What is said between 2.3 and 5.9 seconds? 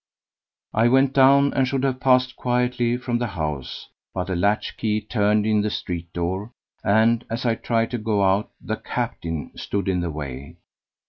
quietly from the house, but a latch key turned in the